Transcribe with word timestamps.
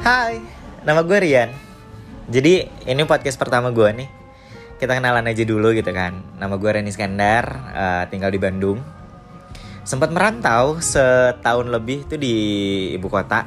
Hai, 0.00 0.40
nama 0.80 1.04
gue 1.04 1.12
Rian. 1.12 1.52
Jadi 2.24 2.64
ini 2.88 3.04
podcast 3.04 3.36
pertama 3.36 3.68
gue 3.68 3.84
nih. 4.00 4.08
Kita 4.80 4.96
kenalan 4.96 5.28
aja 5.28 5.44
dulu 5.44 5.76
gitu 5.76 5.92
kan. 5.92 6.24
Nama 6.40 6.56
gue 6.56 6.70
Reni 6.72 6.88
Iskandar, 6.88 7.44
uh, 7.76 8.04
tinggal 8.08 8.32
di 8.32 8.40
Bandung. 8.40 8.80
Sempat 9.84 10.08
merantau 10.08 10.80
setahun 10.80 11.68
lebih 11.68 12.08
tuh 12.08 12.16
di 12.16 12.32
ibu 12.96 13.12
kota. 13.12 13.44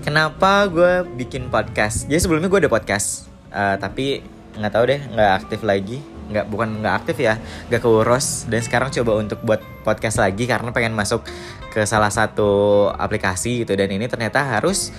Kenapa 0.00 0.64
gue 0.72 1.12
bikin 1.12 1.52
podcast? 1.52 2.08
Jadi 2.08 2.24
sebelumnya 2.24 2.48
gue 2.48 2.64
ada 2.64 2.72
podcast, 2.72 3.28
uh, 3.52 3.76
tapi 3.76 4.24
nggak 4.56 4.72
tahu 4.72 4.84
deh, 4.88 5.00
nggak 5.12 5.32
aktif 5.44 5.60
lagi. 5.60 6.00
Nggak 6.30 6.46
bukan 6.48 6.80
nggak 6.80 6.94
aktif 7.04 7.16
ya, 7.20 7.36
nggak 7.68 7.82
keurus. 7.82 8.48
Dan 8.48 8.60
sekarang 8.64 8.88
coba 8.92 9.12
untuk 9.20 9.40
buat 9.44 9.60
podcast 9.84 10.20
lagi 10.22 10.48
karena 10.48 10.72
pengen 10.72 10.96
masuk 10.96 11.26
ke 11.74 11.82
salah 11.84 12.10
satu 12.10 12.86
aplikasi 12.94 13.66
gitu 13.66 13.74
dan 13.74 13.90
ini 13.90 14.06
ternyata 14.06 14.46
harus 14.46 14.94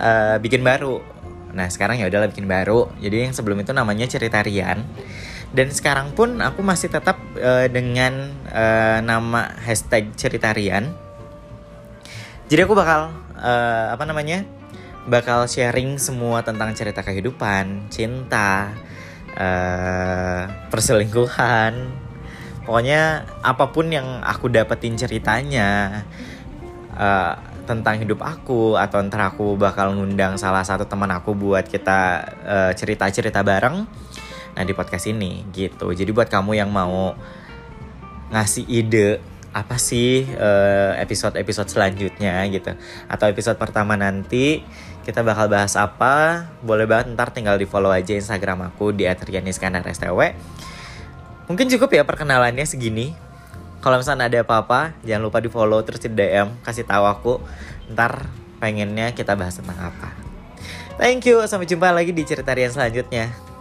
uh, 0.00 0.40
bikin 0.40 0.64
baru. 0.64 1.04
Nah 1.54 1.70
sekarang 1.70 2.00
ya 2.02 2.10
udahlah 2.10 2.32
bikin 2.32 2.50
baru. 2.50 2.90
Jadi 2.98 3.30
yang 3.30 3.34
sebelum 3.36 3.60
itu 3.62 3.70
namanya 3.70 4.08
cerita 4.10 4.42
Rian. 4.42 4.82
Dan 5.54 5.70
sekarang 5.70 6.10
pun 6.18 6.42
aku 6.42 6.66
masih 6.66 6.90
tetap 6.90 7.14
uh, 7.38 7.70
dengan 7.70 8.34
uh, 8.50 8.98
nama 8.98 9.54
hashtag 9.62 10.10
cerita 10.18 10.50
Rian. 10.50 10.90
Jadi 12.50 12.60
aku 12.66 12.74
bakal 12.74 13.14
uh, 13.38 13.86
apa 13.94 14.02
namanya? 14.02 14.42
Bakal 15.04 15.46
sharing 15.46 16.00
semua 16.00 16.40
tentang 16.40 16.72
cerita 16.72 17.04
kehidupan, 17.04 17.92
cinta, 17.92 18.72
uh, 19.38 20.42
perselingkuhan, 20.70 21.72
pokoknya 22.66 23.28
apa 23.42 23.64
pun 23.70 23.90
yang 23.90 24.22
aku 24.22 24.50
dapetin 24.50 24.96
ceritanya 24.98 26.02
uh, 26.94 27.34
tentang 27.64 27.96
hidup 27.96 28.20
aku 28.20 28.76
atau 28.76 29.00
ntar 29.08 29.32
aku 29.32 29.56
bakal 29.56 29.96
ngundang 29.96 30.36
salah 30.36 30.62
satu 30.62 30.84
teman 30.84 31.08
aku 31.10 31.32
buat 31.32 31.64
kita 31.64 32.00
uh, 32.44 32.72
cerita-cerita 32.76 33.40
bareng 33.40 33.88
nah 34.54 34.62
di 34.62 34.70
podcast 34.70 35.10
ini 35.10 35.42
gitu. 35.50 35.90
Jadi 35.90 36.14
buat 36.14 36.30
kamu 36.30 36.54
yang 36.54 36.70
mau 36.70 37.18
ngasih 38.30 38.70
ide 38.70 39.18
apa 39.54 39.78
sih 39.78 40.26
uh, 40.34 40.98
episode-episode 40.98 41.70
selanjutnya 41.70 42.42
gitu 42.50 42.74
atau 43.06 43.26
episode 43.30 43.54
pertama 43.54 43.94
nanti 43.94 44.66
kita 45.06 45.22
bakal 45.22 45.46
bahas 45.46 45.78
apa 45.78 46.48
boleh 46.66 46.90
banget 46.90 47.14
ntar 47.14 47.30
tinggal 47.30 47.54
di 47.54 47.64
follow 47.64 47.94
aja 47.94 48.18
instagram 48.18 48.66
aku 48.74 48.90
di 48.90 49.06
@rianiskandar_stw 49.06 50.34
Mungkin 51.44 51.68
cukup 51.68 51.92
ya 51.92 52.02
perkenalannya 52.08 52.64
segini. 52.64 53.12
Kalau 53.84 54.00
misalnya 54.00 54.32
ada 54.32 54.40
apa-apa, 54.40 54.96
jangan 55.04 55.28
lupa 55.28 55.44
di 55.44 55.52
follow 55.52 55.76
terus 55.84 56.00
di 56.00 56.08
DM, 56.08 56.56
kasih 56.64 56.88
tahu 56.88 57.04
aku. 57.04 57.34
Ntar 57.92 58.24
pengennya 58.56 59.12
kita 59.12 59.36
bahas 59.36 59.60
tentang 59.60 59.92
apa. 59.92 60.16
Thank 60.96 61.28
you, 61.28 61.44
sampai 61.44 61.68
jumpa 61.68 61.92
lagi 61.92 62.16
di 62.16 62.24
cerita 62.24 62.56
selanjutnya. 62.56 63.53